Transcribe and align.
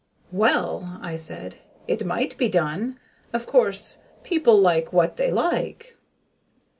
"Well," 0.31 0.97
I 1.03 1.15
said, 1.15 1.57
"it 1.87 2.03
might 2.07 2.35
be 2.35 2.49
done. 2.49 2.99
Of 3.33 3.45
course, 3.45 3.99
people 4.23 4.57
like 4.57 4.91
what 4.91 5.17
they 5.17 5.29
like." 5.29 5.95